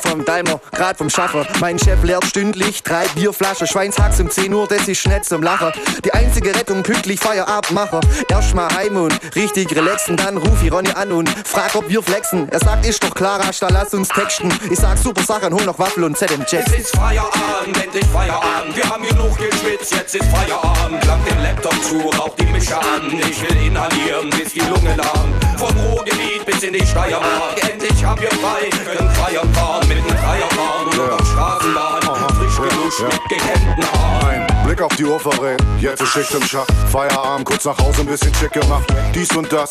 Grad 0.00 0.12
vom 0.12 0.24
Daimler, 0.24 0.60
grad 0.72 0.96
vom 0.96 1.10
Schaffer. 1.10 1.46
Mein 1.60 1.78
Chef 1.78 2.02
leert 2.02 2.24
stündlich 2.24 2.82
drei 2.82 3.06
Bierflaschen. 3.14 3.66
Schweinshacks 3.66 4.20
um 4.20 4.30
10 4.30 4.52
Uhr, 4.52 4.66
das 4.66 4.88
ist 4.88 5.06
nicht 5.06 5.24
zum 5.24 5.42
Lachen. 5.42 5.72
Die 6.04 6.12
einzige 6.12 6.54
Rettung, 6.54 6.82
pünktlich 6.82 7.20
Feierabend 7.20 7.72
machen. 7.72 8.00
Erstmal 8.28 8.68
heim 8.74 8.96
und 8.96 9.18
richtig 9.34 9.74
relaxen. 9.76 10.16
Dann 10.16 10.36
ruf 10.36 10.62
ich 10.62 10.72
Ronny 10.72 10.90
an 10.92 11.12
und 11.12 11.28
frag, 11.28 11.74
ob 11.74 11.88
wir 11.88 12.02
flexen. 12.02 12.48
Er 12.50 12.60
sagt, 12.60 12.86
ist 12.86 13.02
doch 13.02 13.14
klar, 13.14 13.38
dann 13.38 13.72
lass 13.72 13.92
uns 13.92 14.08
texten. 14.08 14.48
Ich 14.70 14.78
sag, 14.78 14.96
super 14.96 15.22
Sachen, 15.22 15.52
hol 15.52 15.64
noch 15.64 15.78
Waffel 15.78 16.04
und 16.04 16.16
ZM 16.16 16.44
Jet. 16.48 16.66
Es 16.66 16.78
ist 16.78 16.96
Feierabend, 16.96 17.76
endlich 17.82 18.06
Feierabend. 18.06 18.76
Wir 18.76 18.88
haben 18.88 19.06
genug 19.06 19.36
geschwitzt, 19.36 19.92
jetzt 19.94 20.14
ist 20.14 20.24
Feierabend. 20.24 21.00
Klang 21.02 21.24
den 21.24 21.42
Laptop 21.42 21.74
zu, 21.84 21.98
rauch 21.98 22.34
die 22.36 22.46
Mische 22.46 22.76
an. 22.76 23.20
Ich 23.28 23.42
will 23.42 23.66
inhalieren, 23.66 24.30
bis 24.30 24.52
die 24.54 24.60
Lunge 24.60 24.96
lahm. 24.96 25.34
Vom 25.58 25.76
Ruhrgebiet 25.78 26.46
bis 26.46 26.62
in 26.62 26.72
die 26.72 26.86
Steiermark. 26.86 27.62
Endlich 27.70 28.04
haben 28.04 28.20
wir 28.20 28.30
frei, 28.30 28.70
können 28.70 29.10
Feiern 29.10 29.52
fahren 29.52 29.89
mit 29.94 30.06
nem 30.06 30.16
Dreierfahren 30.16 30.88
oder 30.88 31.14
auf 31.14 31.26
Straßenbahn. 31.26 32.00
Frisch 32.38 32.56
geduscht 32.56 33.02
mit 33.02 33.28
gekämmten 33.28 33.84
Haaren. 33.92 34.46
Blick 34.64 34.82
auf 34.82 34.94
die 34.96 35.04
Uhr 35.04 35.18
verrät, 35.18 35.60
jetzt 35.80 36.00
ist 36.00 36.08
Schicht 36.12 36.34
im 36.34 36.42
Schach. 36.42 36.66
Feierabend, 36.90 37.44
kurz 37.44 37.64
nach 37.64 37.78
Hause 37.78 38.02
ein 38.02 38.06
bisschen 38.06 38.32
schick 38.34 38.52
gemacht. 38.52 38.84
Dies 39.14 39.34
und 39.36 39.52
das, 39.52 39.68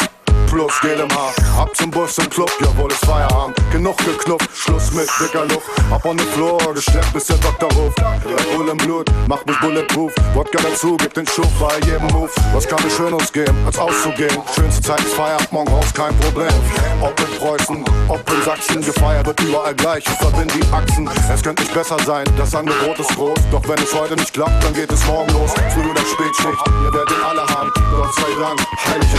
plus 0.50 0.82
Gel 0.82 1.00
im 1.00 1.10
Haar. 1.16 1.34
Ab 1.58 1.76
zum 1.76 1.92
Bus 1.92 2.18
im 2.18 2.30
Club, 2.30 2.52
jawohl 2.62 2.92
ist 2.92 3.06
Feierabend. 3.06 3.56
Genug 3.72 3.98
geknupft, 3.98 4.50
Schluss 4.54 4.92
mit 4.92 5.08
dicker 5.20 5.46
Luft. 5.46 5.68
Ab 5.92 6.06
on 6.06 6.18
the 6.18 6.26
floor, 6.34 6.60
gestärkt 6.74 7.14
bis 7.14 7.26
der 7.26 7.38
Doktor 7.38 7.70
ruft. 7.74 8.00
Red 8.00 8.56
Bull 8.56 8.70
im 8.70 8.78
Blut, 8.78 9.10
macht 9.28 9.46
mich 9.46 9.60
bulletproof. 9.60 10.12
Wodka 10.34 10.60
dazu, 10.62 10.98
gibt 10.98 11.18
den 11.18 11.28
Schub 11.28 11.48
bei 11.60 11.76
jedem 11.86 12.08
Move. 12.08 12.30
Was 12.54 12.68
kann 12.68 12.82
mir 12.84 12.90
Schöneres 12.90 13.32
geben, 13.32 13.56
als 13.66 13.78
auszugehen? 13.78 14.38
Schönste 14.56 14.82
Zeit 14.82 15.00
ist 15.00 15.14
Feierabend, 15.14 15.52
morgen 15.52 15.70
raus, 15.70 15.94
kein 15.94 16.18
Problem. 16.20 16.54
Ob 17.02 17.20
in 17.20 17.38
Preußen, 17.38 17.86
ob 18.08 18.32
in 18.32 18.44
Sachsen, 18.44 18.82
gefeiert 18.82 19.28
wird 19.28 19.40
überall 19.42 19.76
gleich. 19.76 20.04
Ich 20.06 20.18
verbind 20.18 20.52
die 20.54 20.74
Achsen, 20.74 21.10
es 21.32 21.44
könnte 21.44 21.64
nicht 21.64 21.74
besser 21.74 21.98
sein. 22.06 22.26
Das 22.38 22.56
Angebot 22.56 23.00
ist 23.00 23.16
groß, 23.16 23.40
doch 23.52 23.68
wenn 23.68 23.78
es 23.78 23.94
heute 23.94 24.16
nicht 24.16 24.34
klappt, 24.34 24.64
dann 24.64 24.74
geht 24.74 24.92
es 24.92 25.06
morgen 25.06 25.32
los. 25.34 25.52
Früh 25.74 25.90
oder 25.90 26.02
Spätschicht, 26.02 26.68
ihr 26.84 26.94
werdet 26.94 27.18
alle 27.24 27.42
haben. 27.42 27.72
Gott 27.92 28.14
sei 28.16 28.42
Dank, 28.42 28.60
heilig 28.88 29.14
ist 29.14 29.14
der 29.14 29.19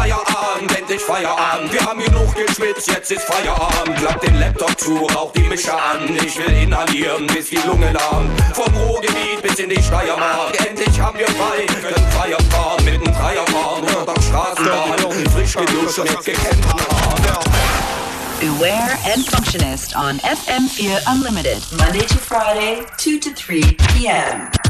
Feierabend. 0.00 0.78
endlich 0.78 1.00
Feierabend. 1.02 1.70
Wir 1.74 1.84
haben 1.84 2.02
genug 2.02 2.34
geschwitzt, 2.34 2.90
jetzt 2.90 3.10
ist 3.10 3.20
Feierabend. 3.20 3.98
Klapp 3.98 4.18
den 4.22 4.40
Laptop 4.40 4.80
zu, 4.80 4.96
rauch 4.96 5.30
die 5.32 5.42
Mische 5.42 5.74
an. 5.74 6.16
Ich 6.24 6.38
will 6.38 6.56
inhalieren, 6.62 7.26
bis 7.26 7.50
die 7.50 7.60
Lunge 7.66 7.92
lahm. 7.92 8.30
Vom 8.54 8.74
Ruhrgebiet 8.74 9.42
bis 9.42 9.58
in 9.58 9.68
die 9.68 9.82
Steiermark. 9.82 10.58
Endlich 10.66 10.98
haben 10.98 11.18
wir 11.18 11.26
frei, 11.26 11.66
können 11.82 12.10
Feiern 12.12 12.44
fahren 12.44 12.82
mit 12.86 13.04
nem 13.04 13.12
Dreierfahren 13.12 13.84
oder 13.84 14.06
doch 14.06 14.22
Straßenbahn. 14.22 15.30
Frisch 15.34 15.54
geduscht 15.54 15.98
mit 15.98 16.24
gekämmten 16.24 16.64
Haaren. 16.64 17.44
Beware 18.40 18.96
and 19.12 19.28
Functionist 19.28 19.94
on 19.96 20.18
FM4 20.20 20.98
Unlimited, 21.12 21.60
Monday 21.76 22.06
to 22.06 22.16
Friday, 22.16 22.86
2 22.96 23.18
to 23.18 23.30
3 23.34 23.60
p.m. 23.92 24.69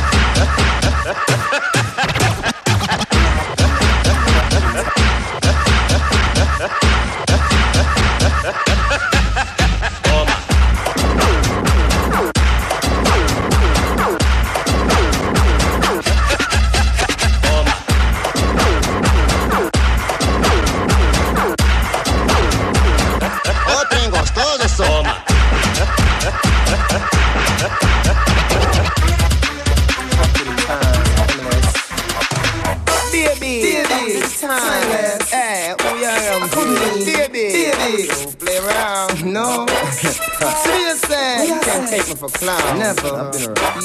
take 41.91 42.07
me 42.07 42.15
for 42.15 42.29
clown. 42.29 42.79
Never. 42.79 43.07
I've 43.07 43.31
been 43.33 43.51
around. 43.51 43.83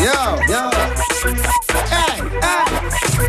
Yo, 0.00 0.16
yo. 0.48 0.70
Hey, 1.92 2.16
hey. 2.40 2.64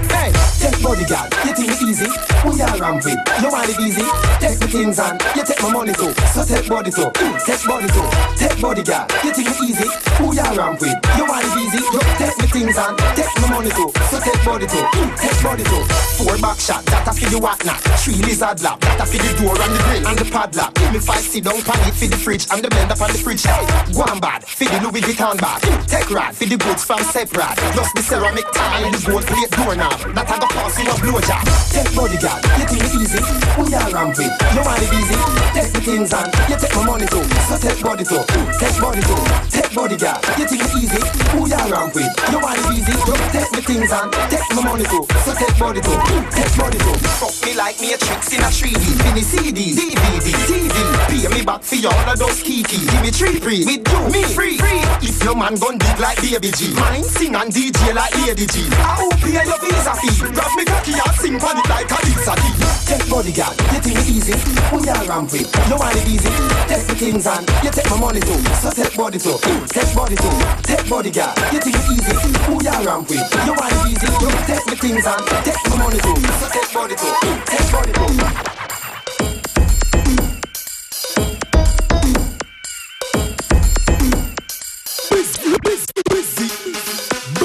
Hey, 0.08 0.43
take 0.64 0.80
bodyguard, 0.82 1.28
you 1.44 1.52
think 1.52 1.70
it 1.76 1.82
easy? 1.84 2.08
Who 2.40 2.56
ramp 2.56 3.04
with? 3.04 3.20
You 3.44 3.50
want 3.52 3.68
it 3.68 3.80
easy? 3.84 4.08
Take 4.40 4.60
the 4.64 4.68
things 4.72 5.00
on, 5.00 5.20
you 5.36 5.44
take 5.44 5.60
my 5.62 5.70
money 5.76 5.92
too. 5.94 6.16
So 6.32 6.44
take 6.48 6.68
body 6.72 6.92
too, 6.92 7.12
Mm, 7.20 7.36
take 7.44 7.64
body 7.68 7.88
too. 7.92 8.08
Take 8.40 8.58
bodyguard, 8.64 9.12
you 9.24 9.32
think 9.36 9.50
it 9.52 9.60
easy? 9.60 9.90
Who 10.24 10.32
ramp 10.32 10.80
with? 10.80 10.96
You 11.20 11.26
want 11.28 11.44
it 11.44 11.56
easy? 11.60 11.84
You 11.84 12.00
take 12.16 12.38
the 12.40 12.48
things 12.48 12.78
on, 12.80 12.96
take 13.20 13.34
my 13.44 13.48
money 13.52 13.72
too. 13.76 13.92
So 14.08 14.20
take 14.24 14.40
body 14.48 14.68
too, 14.68 14.84
Mm, 14.96 15.12
take 15.20 15.40
body 15.44 15.64
too. 15.68 15.84
Four 16.16 16.38
back 16.40 16.60
shot, 16.60 16.86
that 16.88 17.08
a 17.08 17.12
for 17.12 17.30
the 17.30 17.40
what. 17.40 17.60
Three 18.00 18.20
lizard 18.24 18.62
lap, 18.64 18.80
that 18.80 19.02
a 19.02 19.06
for 19.06 19.20
the 19.20 19.32
door 19.40 19.56
and 19.60 19.72
the 19.76 19.80
grill 19.84 20.08
and 20.08 20.18
the 20.20 20.26
padlock. 20.32 20.74
Give 20.76 20.92
me 20.94 21.00
five 21.00 21.24
sit 21.24 21.44
down 21.44 21.60
pan 21.64 21.92
for 21.92 22.08
the 22.08 22.18
fridge 22.18 22.48
and 22.52 22.64
the 22.64 22.70
blender 22.70 22.96
for 22.96 23.08
the 23.12 23.20
fridge. 23.20 23.44
Hey, 23.44 23.64
go 23.92 24.04
on 24.08 24.20
bad, 24.20 24.44
for 24.48 24.68
the 24.68 24.80
Louis 24.84 25.02
Vuitton 25.04 25.36
bag. 25.40 25.60
Take 25.88 26.12
rad, 26.12 26.36
for 26.36 26.46
the 26.46 26.58
goods 26.58 26.84
from 26.84 27.00
separate. 27.04 27.56
Plus 27.76 27.92
the 27.94 28.04
ceramic 28.04 28.46
tile, 28.54 28.92
the 28.92 29.00
gold 29.08 29.26
plate 29.28 29.52
doorknob. 29.52 30.00
That 30.16 30.28
a 30.32 30.36
go 30.40 30.53
cost 30.54 30.78
you 30.80 30.90
a 30.90 30.94
blowjob. 31.02 31.44
Take 31.74 31.90
bodyguard, 31.96 32.42
you 32.58 32.66
think 32.70 32.86
easy? 33.02 33.20
Who 33.58 33.66
you 33.66 33.82
ramp 33.90 34.14
with? 34.18 34.34
You 34.54 34.62
want 34.62 34.82
it 34.82 34.94
easy? 34.94 35.18
Take 35.58 35.72
the 35.74 35.82
things 35.82 36.14
on, 36.14 36.30
you 36.50 36.56
take 36.58 36.76
my 36.78 36.86
money 36.86 37.08
too. 37.10 37.24
So 37.50 37.58
take 37.58 37.82
body 37.82 38.06
too, 38.06 38.22
take 38.62 38.78
body 38.78 39.02
too. 39.02 39.18
Take 39.50 39.74
bodyguard, 39.74 40.22
you 40.38 40.46
think 40.46 40.64
easy? 40.78 41.02
Who 41.34 41.50
you 41.50 41.58
ramp 41.58 41.94
with? 41.98 42.14
You 42.30 42.38
want 42.38 42.62
it 42.62 42.78
easy? 42.78 42.94
You 42.94 43.16
take 43.34 43.50
the 43.50 43.62
things 43.66 43.92
on, 43.92 44.12
take 44.30 44.46
my 44.54 44.62
money 44.62 44.86
too. 44.86 45.04
So 45.26 45.34
take 45.34 45.58
body 45.58 45.82
too, 45.82 45.98
take 46.30 46.54
body 46.54 46.78
too. 46.78 46.98
Fuck 47.18 47.34
me 47.42 47.58
like 47.58 47.82
me 47.82 47.94
a 47.94 47.98
tricks 47.98 48.30
in 48.34 48.42
a 48.46 48.50
3D. 48.54 48.86
Mini 49.10 49.24
CD, 49.26 49.74
DVD, 49.74 50.28
TV. 50.46 50.78
Pay 51.10 51.26
me 51.34 51.42
back 51.42 51.62
for 51.66 51.78
all 51.90 52.10
of 52.10 52.18
those 52.20 52.42
kiki. 52.46 52.78
Give 52.86 53.02
me 53.02 53.10
three 53.10 53.40
free, 53.42 53.66
with 53.66 53.82
you, 53.82 54.02
me 54.14 54.22
free. 54.30 54.58
free. 54.62 54.82
If 55.02 55.24
your 55.24 55.36
man 55.36 55.56
gun 55.58 55.78
big 55.78 55.98
like 56.00 56.22
Baby 56.22 56.52
G, 56.54 56.74
mine 56.78 57.04
sing 57.04 57.34
and 57.36 57.50
DJ 57.52 57.94
like 57.94 58.14
Lady 58.22 58.46
G. 58.46 58.62
I 58.78 59.02
hope 59.02 59.18
pay 59.18 59.42
your 59.42 59.58
visa 59.58 59.94
fee. 59.98 60.22
Grab 60.44 60.58
me 60.58 60.66
cocky 60.66 60.92
and 60.92 61.16
sing 61.24 61.40
for 61.40 61.56
it 61.56 61.70
like 61.70 61.88
a 61.88 61.96
Lisa 62.04 62.36
D. 62.36 62.44
Take 62.84 63.08
bodyguard, 63.10 63.56
you 63.72 63.80
think 63.80 64.00
easy? 64.12 64.36
Who 64.68 64.84
you 64.84 65.08
ramp 65.08 65.32
with? 65.32 65.48
You 65.72 65.76
want 65.80 65.96
it 65.96 66.04
easy? 66.06 66.28
Take 66.68 66.84
the 66.84 66.96
things 67.00 67.26
on, 67.28 67.48
you 67.64 67.72
take 67.72 67.90
my 67.90 67.98
money 67.98 68.20
too. 68.20 68.44
So 68.60 68.70
take 68.72 68.92
body 68.98 69.20
too, 69.20 69.40
take 69.72 69.96
body 69.96 70.16
too. 70.20 70.36
Take 70.68 70.90
bodyguard, 70.90 71.40
you 71.54 71.62
think 71.64 71.80
easy? 71.88 72.12
Who 72.44 72.60
you 72.60 72.76
ramp 72.84 73.08
with? 73.08 73.24
You 73.24 73.54
want 73.56 73.72
it 73.72 73.88
easy? 73.88 74.08
You 74.20 74.28
take 74.44 74.66
the 74.68 74.76
things 74.76 75.08
on, 75.08 75.24
take 75.48 75.64
my 75.72 75.78
money 75.80 76.00
too. 76.04 76.12
So 76.12 76.48
take 76.52 76.74
body 76.76 76.96
too, 77.00 77.16
take 77.48 77.72
body 77.72 77.94
too. 77.96 78.12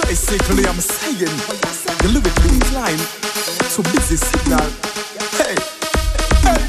Basically, 0.09 0.67
I'm 0.67 0.81
saying 0.81 1.78
lyric 2.29 2.53
incline 2.53 2.99
to 3.75 3.83
busy 3.93 4.17
signal. 4.17 4.65
Hey, 5.39 5.55
hey, 6.45 6.61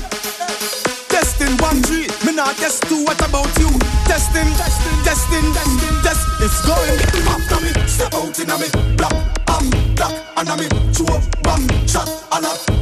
testing 1.09 1.55
one 1.57 1.81
three. 1.83 2.07
Me 2.25 2.35
not 2.35 2.55
test 2.57 2.83
two. 2.83 3.03
What 3.03 3.19
about 3.27 3.51
you? 3.59 3.69
Testing, 4.05 4.47
testing, 4.55 4.97
testing, 5.03 5.53
testing, 5.53 6.01
test. 6.03 6.27
It's 6.41 6.61
going 6.65 6.99
after 7.27 7.59
me. 7.63 7.71
Step 7.87 8.13
out 8.13 8.39
in 8.39 8.49
a 8.49 8.57
me 8.57 8.69
black, 8.95 9.13
am 9.49 9.69
black, 9.95 10.15
and 10.37 10.49
a 10.49 10.57
me 10.57 10.67
two 10.93 11.05
bang 11.43 11.87
shot 11.87 12.09
a 12.31 12.39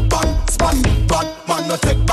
bang 0.09 0.47
span. 0.49 0.81
Bad 1.07 1.27
man 1.47 1.67
no 1.67 1.75
take 1.77 2.06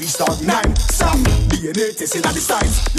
58, 0.00 0.06
9 0.06 0.06
shot, 0.06 0.06
3 0.06 0.06
star, 0.06 0.42
9 0.42 0.76
Stop, 0.76 1.16
DNA 1.50 1.96
testing 1.96 2.24
at 2.24 2.34
the 2.34 2.40
sides. 2.40 2.89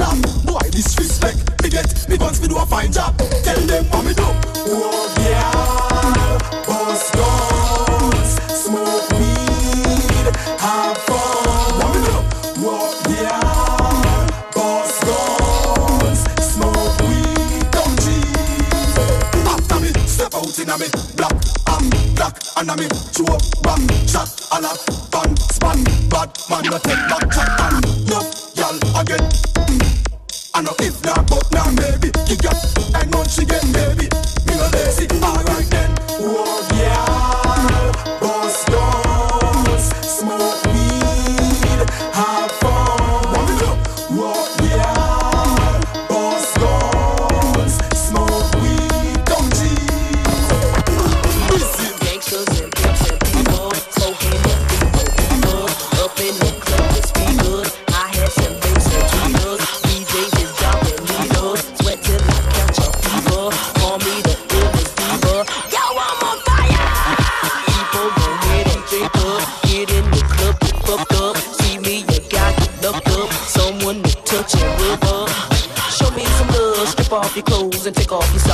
And 77.91 77.97
take 77.97 78.11
off. 78.13 78.31
your 78.31 78.50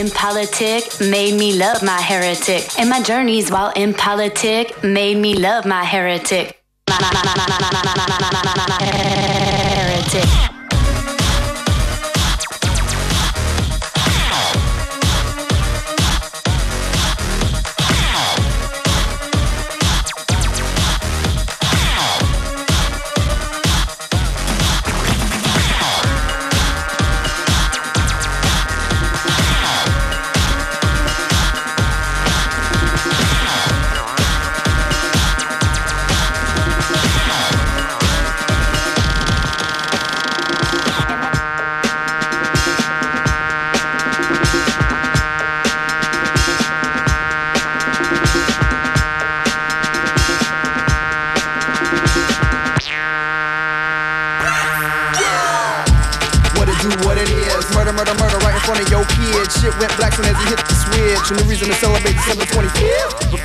in 0.00 0.10
politic 0.10 0.98
made 0.98 1.38
me 1.38 1.58
love 1.58 1.82
my 1.82 2.00
heretic. 2.00 2.66
And 2.78 2.88
my 2.88 3.02
journeys 3.02 3.50
while 3.50 3.70
in 3.76 3.92
politic 3.92 4.82
made 4.82 5.18
me 5.18 5.34
love 5.34 5.66
my 5.66 5.84
heretic. 5.84 6.64
Heretic. 6.88 7.69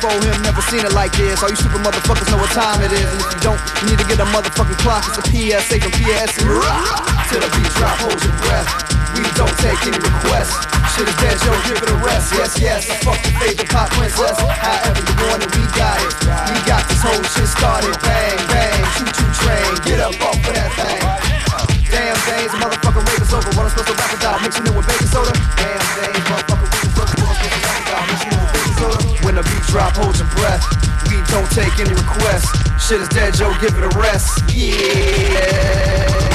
25th. 0.05 0.21
Before 0.21 0.21
him, 0.21 0.41
never 0.43 0.61
seen 0.61 0.85
it 0.85 0.93
like 0.93 1.11
this. 1.17 1.41
All 1.41 1.49
you 1.49 1.55
super 1.55 1.81
motherfuckers 1.81 2.29
know 2.29 2.37
what 2.37 2.51
time 2.51 2.81
it 2.81 2.91
is. 2.91 3.05
And 3.09 3.19
if 3.21 3.29
you 3.33 3.41
don't, 3.41 3.61
you 3.81 3.85
need 3.89 3.99
to 3.99 4.07
get 4.07 4.19
a 4.21 4.27
motherfucking 4.29 4.77
clock. 4.77 5.05
It's 5.09 5.17
a 5.17 5.25
PSA 5.25 5.81
from 5.81 5.93
PSA. 5.97 6.45
Till 7.29 7.41
the 7.41 7.49
beat 7.57 7.71
drop, 7.73 7.97
hold 8.05 8.19
your 8.21 8.35
breath. 8.45 8.69
We 9.17 9.23
don't 9.33 9.55
take 9.63 9.79
any 9.87 9.97
requests. 9.97 10.53
Shit 10.93 11.09
is 11.09 11.17
dead, 11.17 11.37
yo, 11.43 11.51
give 11.67 11.81
it 11.81 11.89
a 11.89 11.97
rest. 12.05 12.33
Yes, 12.35 12.59
yes, 12.59 12.89
I 12.89 12.95
fuck 13.03 13.19
your 13.25 13.35
favorite 13.39 13.69
pop 13.71 13.89
princess. 13.95 14.37
However 14.39 15.01
you 15.01 15.15
want 15.25 15.43
it, 15.43 15.51
we 15.55 15.63
got 15.75 15.97
it. 15.99 16.13
We 16.21 16.57
got 16.67 16.83
this 16.87 17.01
whole 17.01 17.23
shit 17.35 17.49
started. 17.49 17.95
Bang, 18.03 18.37
bang, 18.47 18.83
choo 18.95 19.09
choo 19.09 19.31
train. 19.41 19.71
Get 19.83 19.99
up 19.99 20.15
off 20.21 20.37
of 20.37 20.53
that 20.53 20.71
thing. 20.75 21.01
Damn 21.91 22.19
days, 22.29 22.51
motherfucker 22.59 23.03
rave 23.03 23.25
over. 23.33 23.49
What 23.55 23.67
I'm 23.67 23.71
supposed 23.71 23.89
to 23.89 23.95
rap 23.95 24.13
about? 24.15 24.41
Mixing 24.43 24.67
it 24.67 24.73
with 24.75 24.87
baking 24.87 25.07
soda. 25.07 25.33
Damn 25.55 25.83
days, 25.97 26.23
motherfucker 26.29 26.84
drop, 29.67 29.95
hold 29.95 30.17
your 30.17 30.27
breath. 30.29 30.63
We 31.09 31.17
don't 31.31 31.49
take 31.51 31.79
any 31.79 31.93
requests. 31.93 32.51
Shit 32.85 33.01
is 33.01 33.09
dead, 33.09 33.33
Joe, 33.33 33.53
give 33.61 33.75
it 33.77 33.83
a 33.83 33.99
rest. 33.99 34.43
Yeah. 34.53 36.34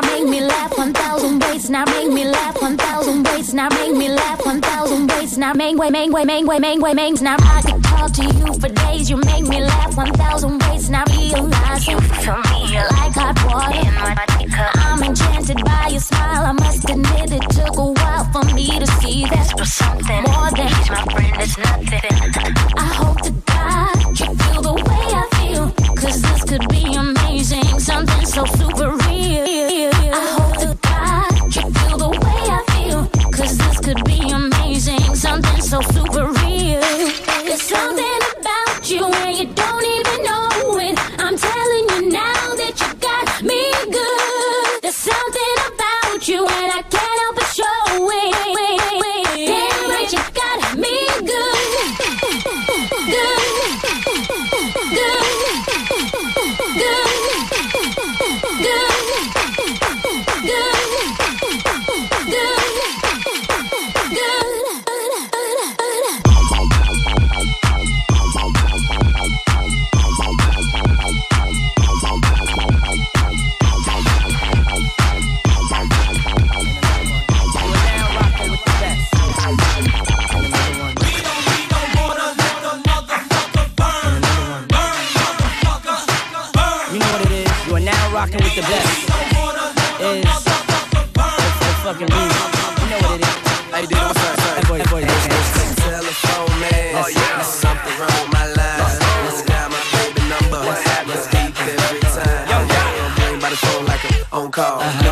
Now 0.00 0.16
make 0.16 0.28
me 0.28 0.40
laugh 0.40 0.78
1,000 0.78 1.40
ways. 1.40 1.68
Now 1.68 1.84
make 1.84 2.08
me 2.10 2.24
laugh 2.24 2.56
1,000 2.62 3.22
ways. 3.24 3.52
Now 3.52 3.68
make 3.68 3.94
me 3.94 4.08
laugh 4.08 4.46
1,000 4.46 5.06
ways. 5.08 5.36
Now 5.36 5.52
make 5.52 5.76
way, 5.76 5.90
make 5.90 6.10
way, 6.10 6.24
make 6.24 6.46
way, 6.46 6.58
make 6.58 6.80
way, 6.80 6.94
make. 6.94 7.20
Now 7.20 7.36
I 7.38 7.60
could 7.60 7.84
talk 7.84 8.10
to 8.12 8.24
you 8.24 8.54
for 8.54 8.70
days. 8.70 9.10
You 9.10 9.18
make 9.18 9.46
me 9.46 9.60
laugh 9.60 9.94
1,000 9.94 10.58
ways. 10.62 10.88
Now 10.88 11.04
realize 11.10 11.86
you 11.86 12.00
feel 12.00 12.36
me 12.48 12.78
like 12.80 13.12
hot 13.12 13.36
water 13.44 13.76
in 13.76 13.94
my. 13.94 14.16
I'm 14.76 15.02
enchanted 15.02 15.62
by 15.66 15.88
your 15.88 16.00
smile. 16.00 16.46
I 16.46 16.52
must 16.52 16.88
admit 16.88 17.32
it 17.32 17.50
took 17.50 17.76
a 17.76 17.92
while 17.92 18.24
for 18.32 18.44
me 18.54 18.78
to 18.78 18.86
see 19.02 19.24
that 19.24 19.52
you're 19.54 19.66
something 19.66 20.22
more 20.32 20.50
than 20.56 20.68
he's 20.68 20.88
my 20.88 21.04
friend. 21.12 21.36
It's 21.40 21.58
nothing. 21.58 22.74
I 22.78 22.88
hope 23.00 23.20
to 23.20 23.32
God 23.52 24.18
you 24.18 24.34
feel 24.34 24.62
the 24.62 24.72
way 24.72 25.06
I 25.12 25.28
feel. 25.36 25.70
Cause 25.94 26.22
this 26.22 26.44
could 26.44 26.66
be 26.70 26.94
amazing. 26.94 27.78
Something 27.78 28.24
so 28.24 28.46
super 28.46 28.99
call. 104.60 104.80
Picture 104.80 105.09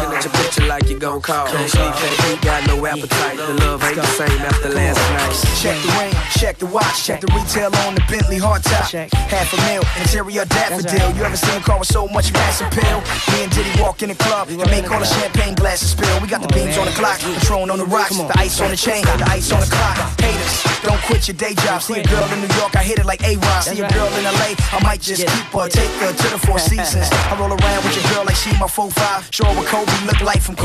like 1.18 1.28
you 1.28 1.32
call. 1.32 1.46
Can't 1.46 1.70
sleep, 1.70 1.92
can't 1.94 2.32
eat, 2.32 2.40
got 2.42 2.66
no 2.66 2.86
appetite. 2.86 3.36
The 3.36 3.54
love 3.64 3.82
ain't 3.84 3.96
the 3.96 4.06
same 4.06 4.40
after 4.40 4.68
last 4.70 4.98
night. 4.98 5.34
Check 5.58 5.76
the 5.82 5.90
ring, 5.98 6.14
check 6.38 6.58
the 6.58 6.66
watch, 6.66 7.04
check 7.04 7.20
the 7.20 7.26
retail 7.34 7.74
on 7.86 7.94
the 7.94 8.02
Bentley 8.08 8.38
hardtop. 8.38 9.10
Half 9.28 9.52
a 9.54 9.56
mil, 9.66 9.82
interior 9.98 10.44
daffodil. 10.44 11.16
You 11.16 11.24
ever 11.24 11.36
seen 11.36 11.60
a 11.60 11.64
car 11.64 11.78
with 11.78 11.88
so 11.88 12.06
much 12.08 12.32
mass 12.32 12.60
appeal? 12.60 13.02
Me 13.32 13.44
and 13.44 13.52
Diddy 13.52 13.80
walk 13.80 14.02
in 14.02 14.08
the 14.10 14.14
club 14.14 14.48
and 14.48 14.70
make 14.70 14.90
all 14.90 15.00
the 15.00 15.06
champagne 15.06 15.54
glasses 15.54 15.90
spill. 15.90 16.20
We 16.20 16.28
got 16.28 16.42
the 16.42 16.52
beams 16.54 16.78
on 16.78 16.86
the 16.86 16.92
clock, 16.92 17.18
Patron 17.20 17.70
on 17.70 17.78
the 17.78 17.86
rocks, 17.86 18.16
the 18.16 18.38
ice 18.38 18.60
on 18.60 18.70
the 18.70 18.76
chain, 18.76 19.04
the 19.04 19.28
ice 19.28 19.50
on 19.52 19.60
the 19.60 19.66
clock. 19.66 19.96
Haters, 20.20 20.82
don't 20.82 21.00
quit 21.02 21.26
your 21.28 21.36
day 21.36 21.54
job. 21.54 21.82
See 21.82 22.00
a 22.00 22.04
girl 22.04 22.24
in 22.32 22.40
New 22.40 22.54
York, 22.56 22.76
I 22.76 22.82
hit 22.82 22.98
it 22.98 23.06
like 23.06 23.22
A-Rock. 23.24 23.62
See 23.62 23.80
a 23.80 23.88
girl 23.90 24.08
in 24.14 24.24
LA, 24.24 24.54
I 24.72 24.78
might 24.82 25.00
just 25.00 25.26
keep 25.26 25.46
her, 25.52 25.68
take 25.68 25.90
her 26.02 26.12
to 26.12 26.26
the 26.30 26.38
Four 26.38 26.58
Seasons. 26.70 27.08
I 27.10 27.36
roll 27.38 27.52
around 27.52 27.84
with 27.84 27.96
your 27.96 28.06
girl 28.14 28.24
like 28.24 28.36
she 28.36 28.50
my 28.58 28.66
4-5. 28.66 29.32
Show 29.32 29.44
her 29.44 29.54
what 29.56 29.66
Kobe 29.66 29.92
look 30.06 30.20
like 30.20 30.40
from 30.40 30.56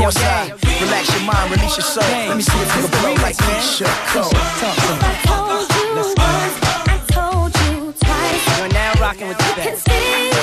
courtside. 0.50 0.80
Relax 0.80 1.14
your 1.14 1.24
mind, 1.24 1.50
release 1.50 1.76
your 1.76 1.84
soul. 1.84 2.04
Let 2.04 2.36
me 2.36 2.42
see 2.42 2.58
if 2.58 2.76
you 2.76 2.82
can 2.82 3.00
blow 3.00 3.14
like 3.22 3.36
Keyshia 3.36 3.88
Cole. 4.12 4.30
I 4.32 5.18
told 5.24 5.68
you 5.74 5.94
once, 5.96 6.56
I 6.64 6.98
told 7.08 7.52
you 7.64 7.92
twice. 7.92 8.58
You're 8.58 8.68
now 8.68 8.92
rocking 9.00 9.28
with 9.28 9.38
the 9.38 9.52
best. 9.56 10.33